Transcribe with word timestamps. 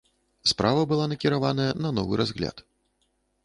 Справа 0.51 0.81
была 0.93 1.05
накіраваная 1.11 1.69
на 1.85 1.95
новы 2.01 2.13
разгляд. 2.25 2.69